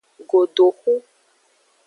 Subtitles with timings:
[0.29, 0.93] Godoxu.